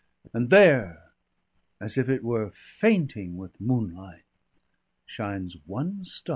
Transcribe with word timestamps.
And 0.33 0.49
there, 0.49 1.11
as 1.79 1.95
if 1.95 2.09
it 2.09 2.23
were 2.23 2.49
fainting 2.49 3.37
with 3.37 3.61
moonlight 3.61 4.23
shines 5.05 5.57
one 5.67 6.03
star." 6.05 6.29